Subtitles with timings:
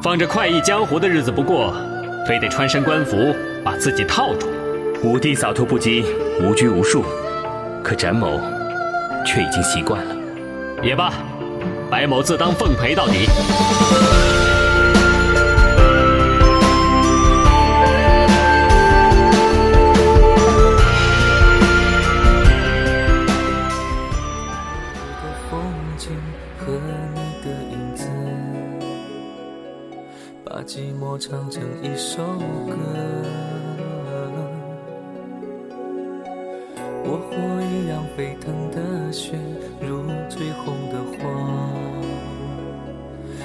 [0.00, 1.74] 放着快意江湖的日子不过，
[2.26, 4.48] 非得穿身官服把自己套住。
[5.02, 6.04] 武帝洒脱不羁，
[6.40, 7.04] 无拘无束，
[7.82, 8.40] 可展某
[9.26, 10.14] 却已经习惯了。
[10.82, 11.12] 也罢，
[11.90, 13.26] 白某自当奉陪到底。
[31.30, 32.22] 唱成一首
[32.66, 32.74] 歌，
[37.04, 39.36] 我火一样沸腾的血，
[39.78, 41.28] 如最红的花，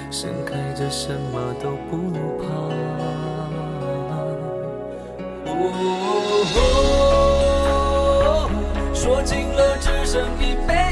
[0.10, 1.98] 盛开着什么都不
[2.40, 2.46] 怕。
[5.46, 5.52] 哦
[8.94, 10.83] 说尽了只剩一杯。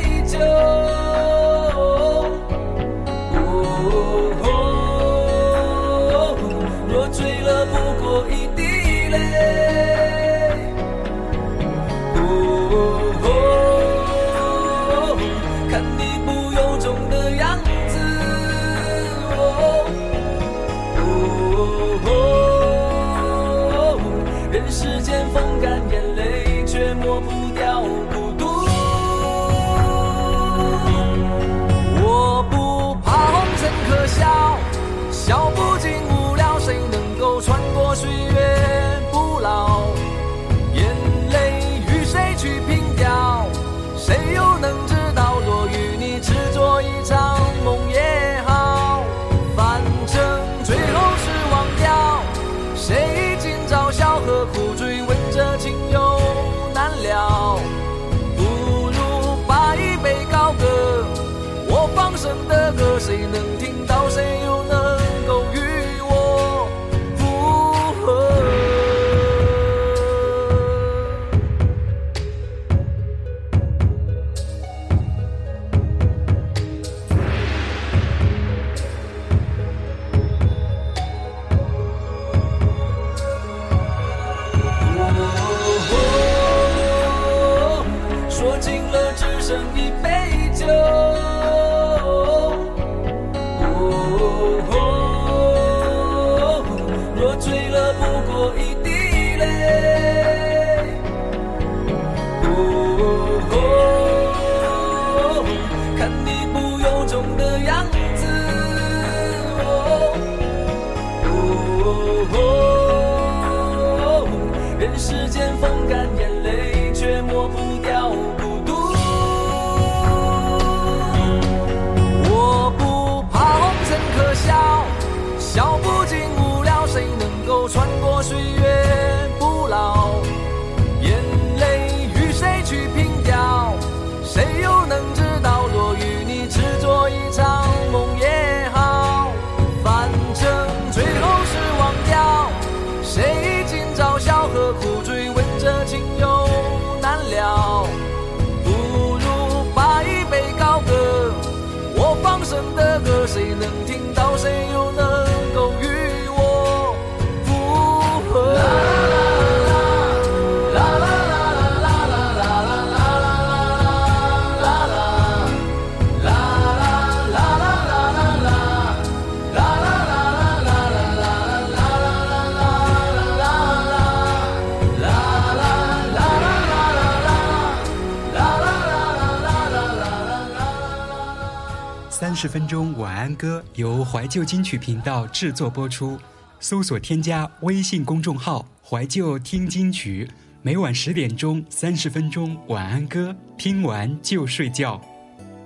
[182.41, 186.18] 十分钟晚安歌由怀旧金曲频道制作播出，
[186.59, 190.28] 搜索添加微信公众号“怀旧听金曲”，
[190.63, 195.00] 每晚十点钟三十分钟晚安歌，听完就睡觉，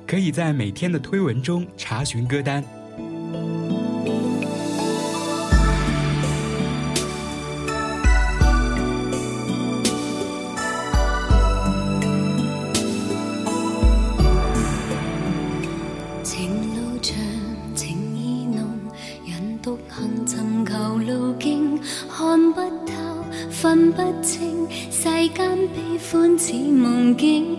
[0.06, 2.62] 可以在每天的推文中查询歌单。
[25.68, 27.58] 悲欢似梦境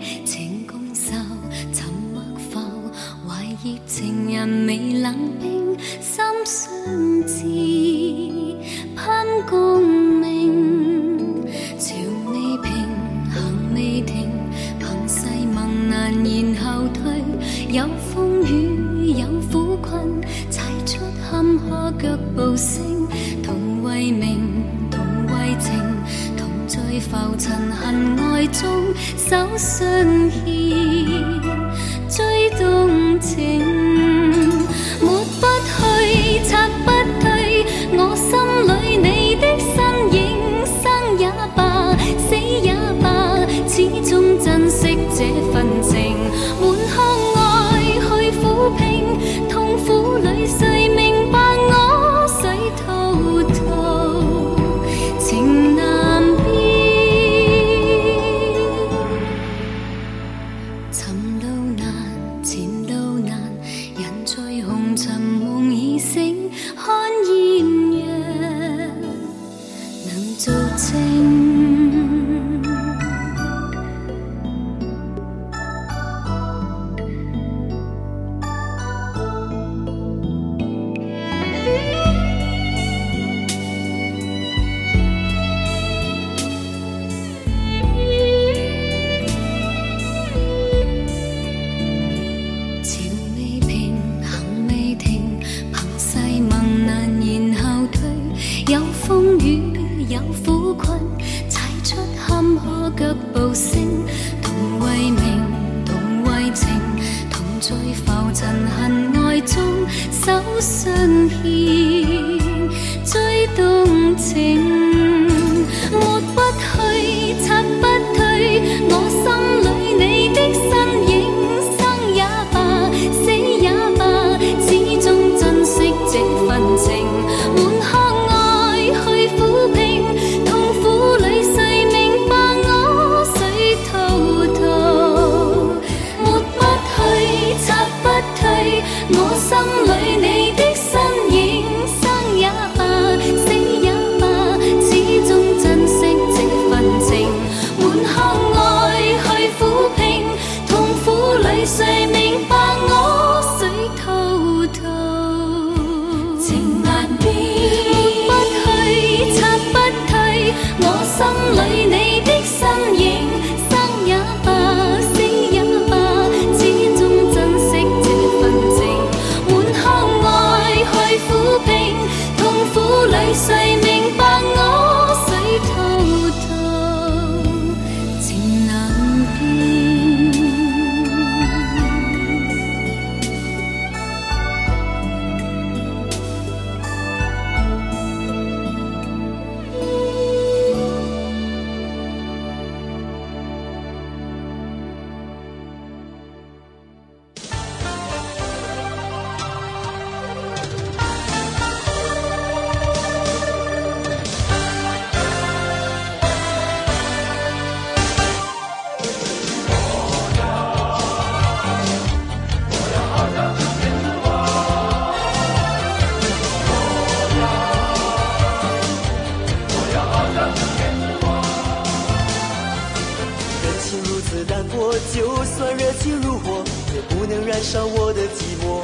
[224.49, 226.63] 难过，就算热情如火，
[226.95, 228.81] 也不能燃烧我的寂寞。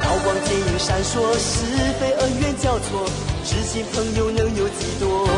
[0.00, 1.66] 刀光剑影闪烁，是
[2.00, 3.04] 非恩怨交错，
[3.44, 5.28] 知心朋友能有几多？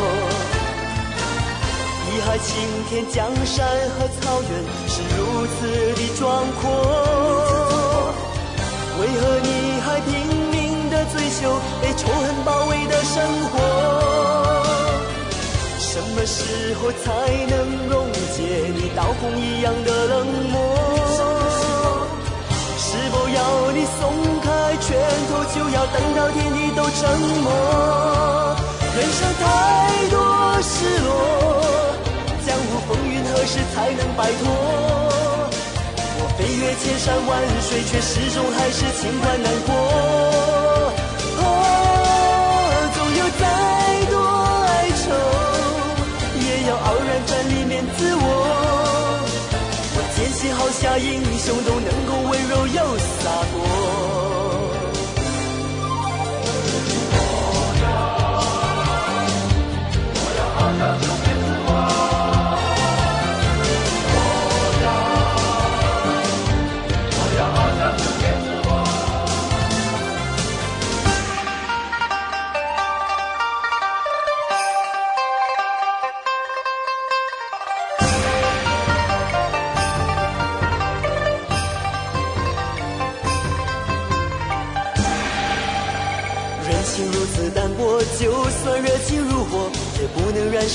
[2.07, 2.55] 一海青
[2.89, 4.51] 天，江山和草原
[4.87, 6.23] 是如此的壮
[6.61, 6.63] 阔。
[9.01, 9.49] 为何你
[9.81, 10.11] 还拼
[10.51, 13.53] 命的追求被仇恨包围的生活？
[15.77, 17.05] 什么时候才
[17.47, 17.53] 能
[17.89, 18.04] 融？
[18.75, 20.55] 你刀锋一样的冷漠。
[22.77, 24.01] 是否要你松
[24.41, 24.49] 开
[24.81, 24.95] 拳
[25.29, 26.99] 头，就要等到天地都沉
[27.43, 27.47] 默？
[28.95, 29.43] 人生太
[30.09, 30.15] 多
[30.61, 31.09] 失落，
[32.45, 34.43] 江湖风云何时才能摆脱？
[36.17, 37.29] 我飞越千山万
[37.61, 39.74] 水，却始终还是情关难过。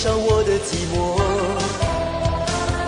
[0.00, 0.96] 不能燃烧我的寂寞。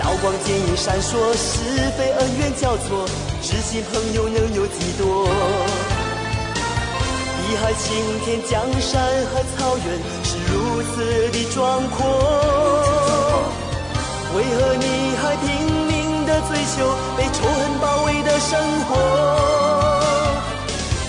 [0.02, 3.06] 刀光剑影闪烁，是非恩怨交错，
[3.42, 5.28] 知心朋友能有几多？
[7.36, 7.84] 碧海青
[8.24, 9.86] 天，江山和草原
[10.24, 12.00] 是如此的壮阔，
[14.34, 14.86] 为何你
[15.20, 15.46] 还拼
[15.86, 15.92] 命
[16.24, 16.76] 的追求
[17.16, 18.90] 被仇恨包围的生活？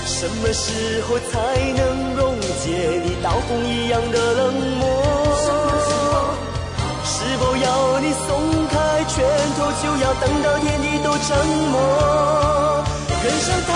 [0.06, 1.32] 什么时候才
[1.74, 2.22] 能溶
[2.62, 4.83] 解你刀锋一样的冷漠？
[8.04, 8.76] 你松开
[9.08, 9.24] 拳
[9.58, 11.38] 头，就要等到天地都沉
[11.72, 12.84] 默？
[13.24, 13.72] 人生太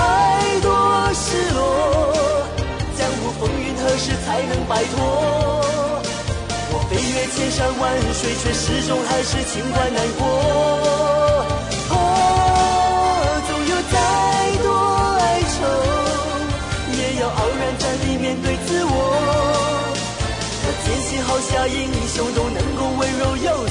[0.60, 0.68] 多
[1.14, 1.58] 失落，
[2.98, 5.00] 江湖风云何时才能摆脱？
[6.74, 10.28] 我飞越千山万水，却始终还是情关难过。
[11.92, 11.96] 哦，
[13.48, 13.96] 总有再
[14.62, 14.68] 多
[15.24, 15.24] 哀
[15.56, 15.58] 愁，
[17.00, 18.92] 也要傲然站立面对自我。
[20.66, 23.66] 我坚信，好侠英雄都能够温柔又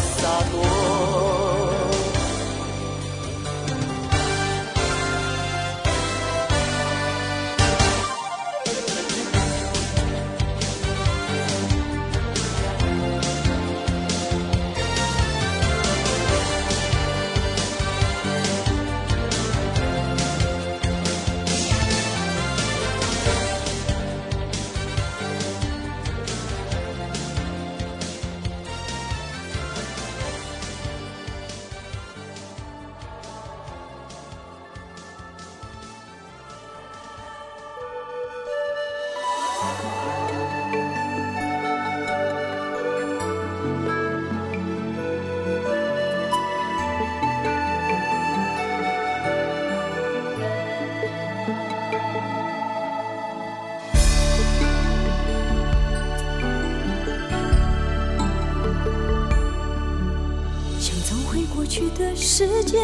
[61.09, 62.83] 走回过去的时间，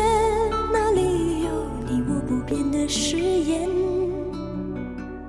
[0.73, 1.51] 那里有
[1.89, 3.69] 你我不变的誓言。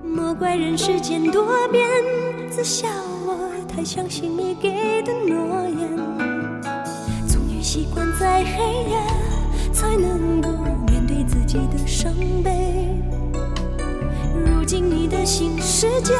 [0.04, 1.90] 莫怪人世间多变，
[2.52, 2.88] 自笑
[3.26, 5.98] 我太相信你给的诺言。
[7.28, 9.02] 终于习惯在黑夜，
[9.74, 10.50] 才能够
[10.86, 13.02] 面对自己的伤悲。
[14.36, 16.14] 如今你的新世界，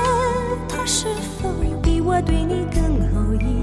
[0.68, 1.06] 它是
[1.40, 1.52] 否
[1.84, 2.82] 比我对你更
[3.14, 3.63] 好一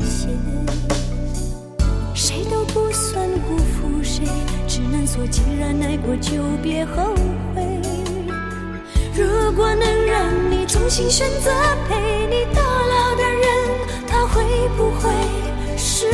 [3.21, 4.25] 不算辜负谁，
[4.67, 7.15] 只能说既然爱过就别后
[7.55, 7.63] 悔。
[9.15, 11.51] 如果能让你重新选择
[11.87, 13.43] 陪你到老的人，
[14.07, 14.43] 他会
[14.77, 15.11] 不会
[15.77, 16.07] 是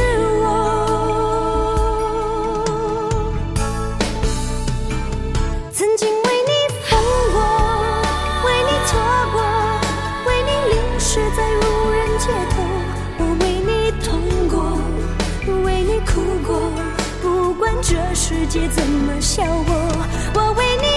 [17.83, 20.96] 这世界怎么笑我，我为你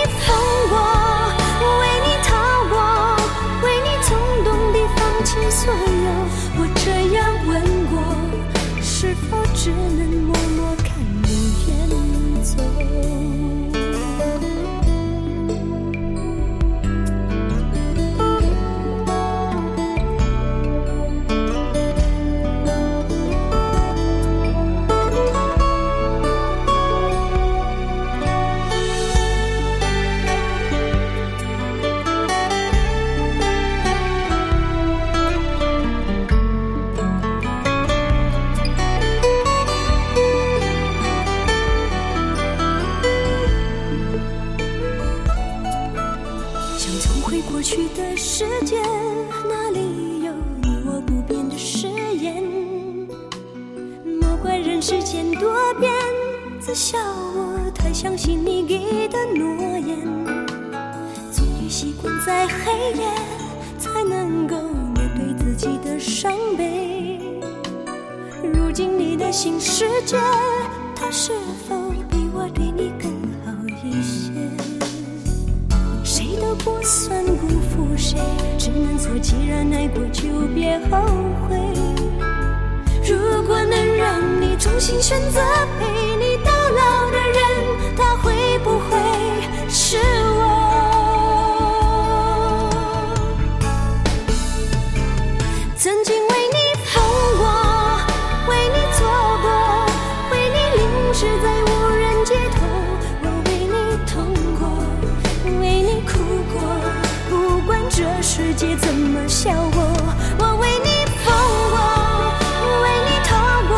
[48.32, 48.80] 世界，
[49.50, 50.32] 那里有
[50.62, 52.44] 你我不变的誓言。
[54.22, 55.92] 莫怪人世间多变，
[56.60, 59.98] 自笑我太相信你给的诺言。
[61.34, 63.12] 终于习惯在黑夜，
[63.80, 64.56] 才能够
[64.94, 67.20] 面对自己的伤悲。
[68.44, 70.18] 如今你的新世界，
[70.96, 71.32] 它是
[71.68, 71.76] 否
[72.08, 72.89] 比我对你
[76.56, 78.18] 不算辜负谁，
[78.58, 80.98] 只能说既然爱过就别后
[81.48, 81.56] 悔。
[83.08, 85.42] 如果能让你重新选择
[85.80, 86.09] 陪
[108.60, 109.80] 界怎么笑我？
[110.38, 111.32] 我为你疯
[111.72, 111.80] 过，
[112.84, 113.32] 为你逃
[113.70, 113.74] 过，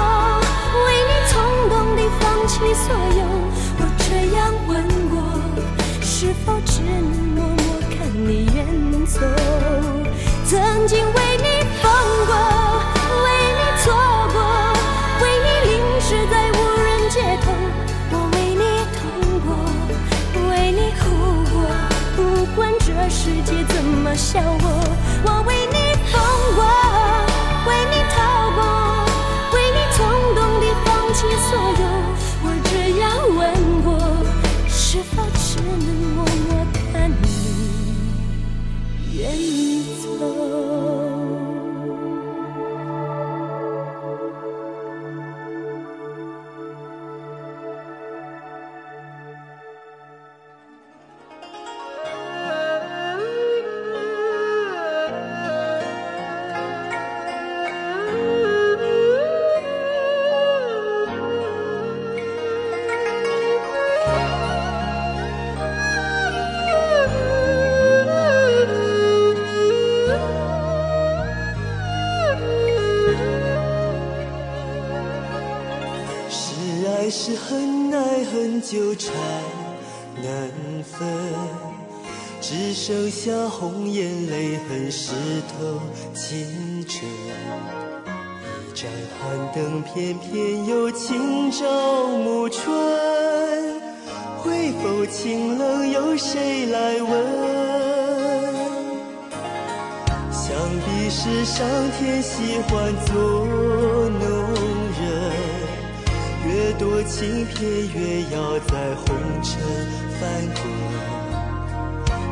[0.88, 1.38] 为你冲
[1.70, 3.22] 动地放弃所有。
[3.78, 5.22] 我这样问过，
[6.02, 6.92] 是否只能
[7.36, 8.66] 默默看你远
[9.06, 9.22] 走？
[10.48, 10.58] 曾
[10.88, 11.86] 经为你疯
[12.26, 12.34] 过，
[13.22, 13.94] 为你错
[14.34, 14.42] 过，
[15.22, 17.54] 为你淋湿在无人街头。
[18.14, 18.64] 我为你
[18.98, 19.00] 痛
[19.46, 19.48] 过，
[20.50, 21.04] 为你哭
[21.54, 21.70] 过，
[22.16, 22.20] 不
[22.56, 24.42] 管这世界怎么笑
[89.94, 92.74] 偏偏又轻照暮春，
[94.40, 97.12] 会否清冷，有谁来问？
[100.32, 100.56] 想
[100.86, 101.68] 必是上
[102.00, 103.14] 天喜欢做
[104.08, 104.22] 弄
[104.96, 105.04] 人，
[106.48, 107.60] 越多情偏
[107.94, 109.04] 越要在红
[109.44, 109.60] 尘
[110.22, 110.22] 翻
[110.56, 110.64] 滚。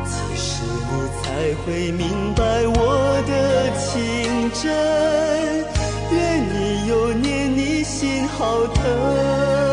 [0.05, 1.27] 其实你才
[1.65, 2.79] 会明白我
[3.27, 3.31] 的
[3.77, 4.63] 情真，
[6.11, 9.68] 怨你又念，你心好疼。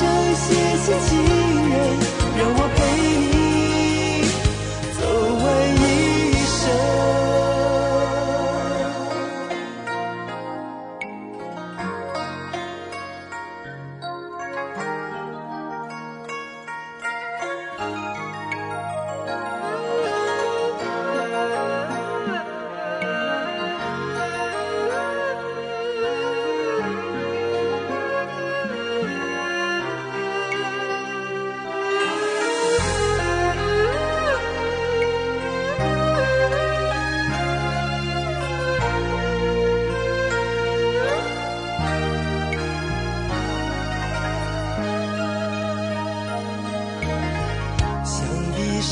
[0.00, 1.29] 这些心情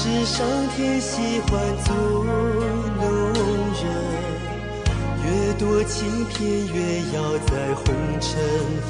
[0.09, 1.94] 是上天喜欢做
[2.97, 3.05] 弄
[3.75, 3.85] 人，
[5.23, 6.38] 越多情片
[6.73, 6.77] 越
[7.14, 7.16] 要
[7.47, 7.85] 在红
[8.18, 8.40] 尘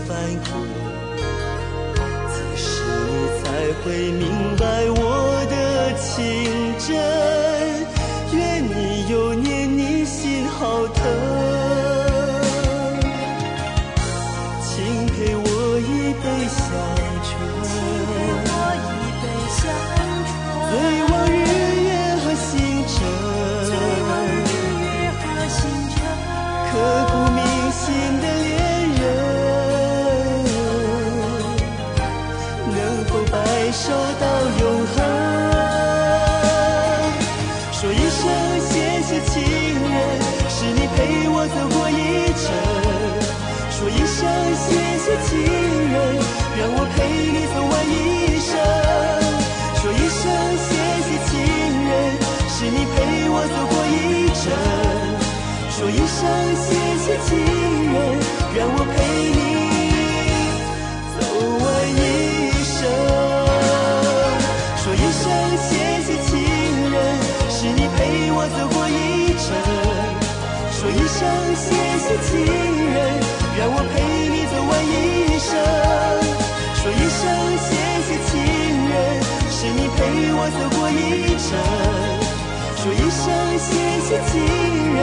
[0.07, 0.50] 翻滚。
[2.31, 2.62] 此时
[3.09, 3.44] 你才
[3.83, 4.22] 会明
[4.57, 5.00] 白我
[5.50, 6.16] 的情
[6.78, 6.88] 真，
[8.33, 11.38] 愿你有念，你心好疼。
[58.54, 58.96] 让我陪
[59.34, 59.40] 你
[61.14, 61.20] 走
[61.62, 62.00] 完一
[62.64, 62.76] 生。
[64.76, 65.22] 说一声
[65.58, 65.70] 谢
[66.06, 66.30] 谢情
[66.90, 66.96] 人，
[67.50, 67.98] 是你陪
[68.32, 69.46] 我走过一程。
[70.72, 71.18] 说一声
[71.56, 71.66] 谢
[71.98, 72.30] 谢情
[72.94, 72.96] 人，
[73.58, 73.94] 让我陪
[74.30, 75.50] 你走完一生。
[76.78, 77.20] 说一声
[77.58, 77.68] 谢
[78.06, 78.30] 谢情
[78.88, 78.94] 人，
[79.50, 79.98] 是你陪
[80.34, 81.46] 我走过一程。
[82.78, 83.20] 说一声
[83.58, 83.68] 谢
[84.06, 84.32] 谢情
[84.94, 84.98] 人，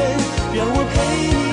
[0.56, 0.96] 让我陪
[1.28, 1.45] 你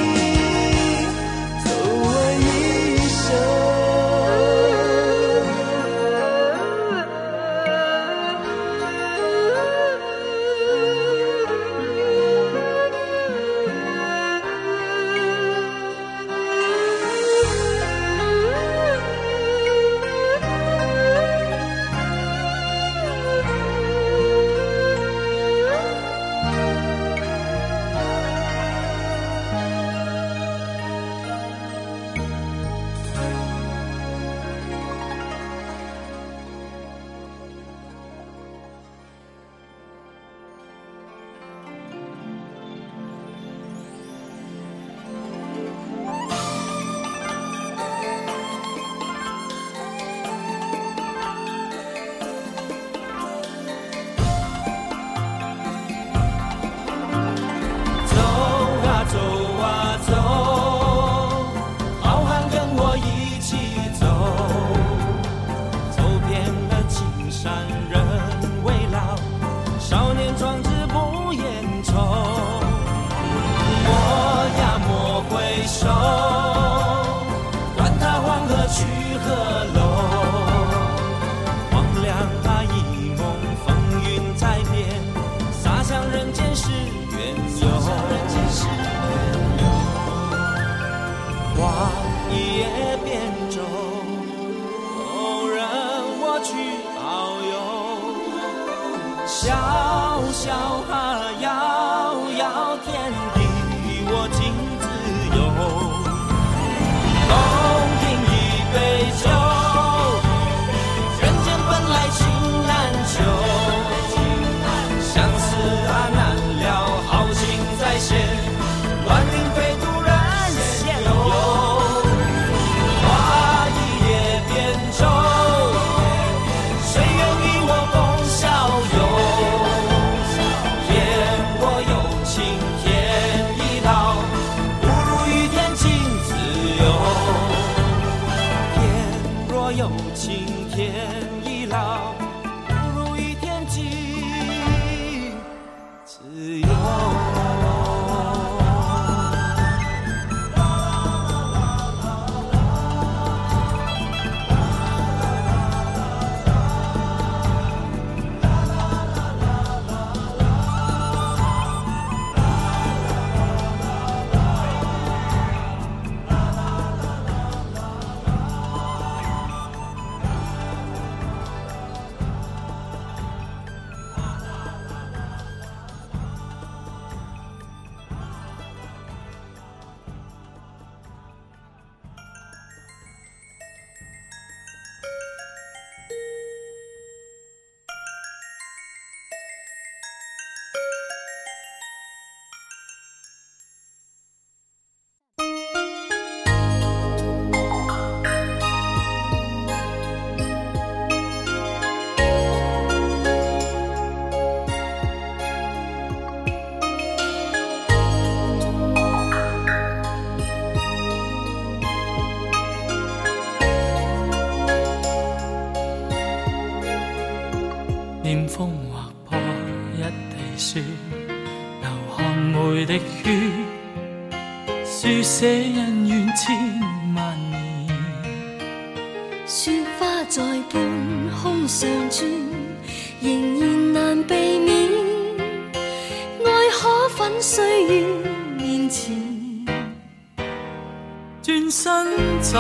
[241.53, 242.59] 转身走，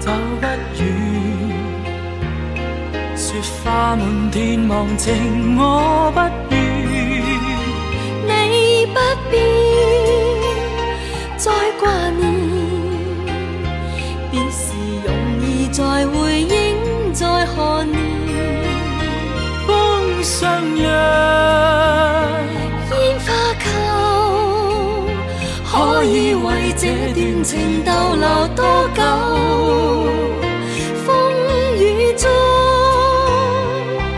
[0.00, 0.10] 走
[0.40, 0.82] 不远。
[3.14, 6.20] 雪花滿天忘情，我不
[6.54, 6.56] 願。
[8.24, 8.98] 你不
[9.30, 9.36] 必
[11.36, 12.32] 再挂念，
[14.32, 14.72] 別時
[15.04, 15.12] 容
[15.42, 18.00] 易再回应再看念。
[19.66, 19.68] 風
[20.22, 20.77] 相
[27.44, 29.02] 情逗留多久？
[31.06, 31.06] 风
[31.78, 32.28] 雨中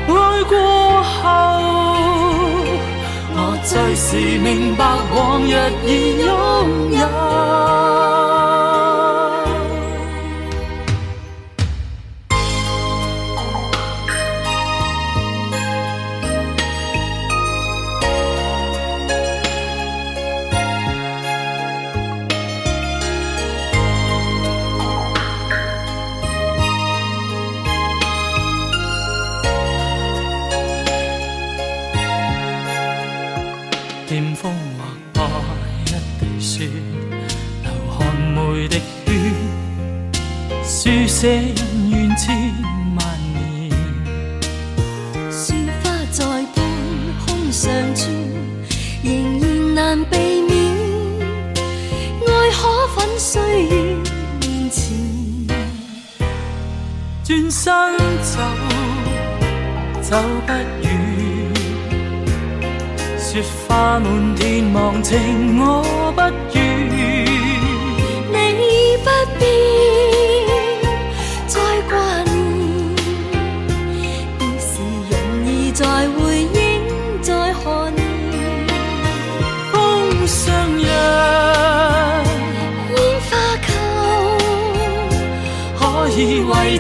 [0.09, 0.11] 爱
[0.49, 0.55] 过
[1.03, 1.29] 后，
[3.35, 4.07] 我最是
[4.39, 4.81] 明白
[5.15, 5.49] 往日
[5.87, 5.89] 已
[6.25, 6.80] 拥有。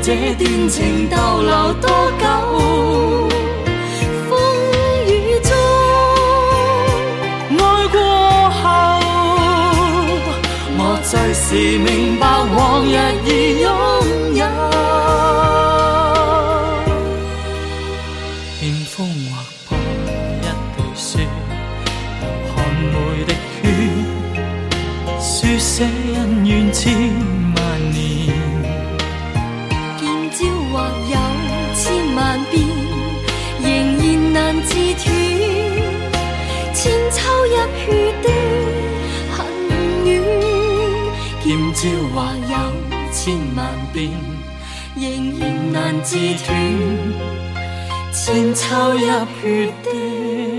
[0.02, 2.24] 这段情逗留多久？
[4.30, 4.32] 风
[5.06, 5.52] 雨中，
[7.58, 7.60] 爱
[7.92, 8.00] 过
[8.50, 8.64] 后，
[10.78, 11.44] 我最是
[11.78, 12.24] 明白
[12.56, 12.94] 往日。
[44.96, 46.57] 仍然难自断
[48.12, 49.07] 千秋泣
[49.40, 50.49] 血的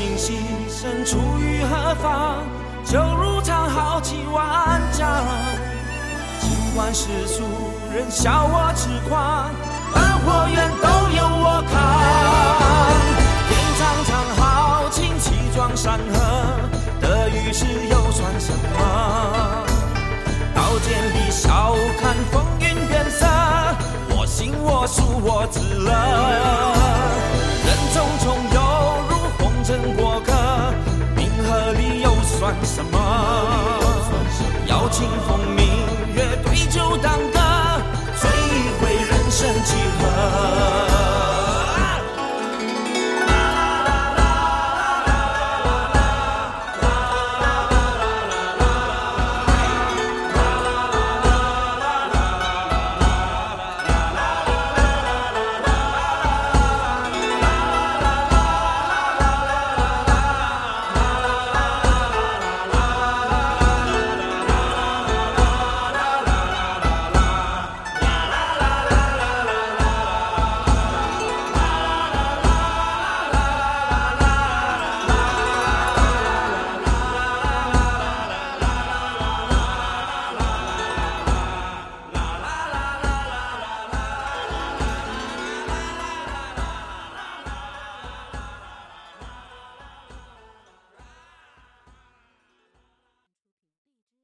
[0.00, 2.36] 今夕身处于何方？
[2.86, 5.06] 酒入肠，豪情万丈。
[6.40, 7.42] 尽管世俗
[7.92, 9.50] 人笑我痴狂，
[9.92, 11.76] 恩或怨都由我扛。
[13.46, 16.18] 天苍苍，豪情气壮山河，
[16.98, 19.66] 得与失又算什么？
[20.54, 23.26] 刀剑里笑看风云变色，
[24.16, 25.92] 我行我素，我自乐。
[27.66, 28.39] 人匆匆。
[32.62, 32.98] 什么？
[34.66, 35.66] 要清风明
[36.14, 37.49] 月对酒当歌。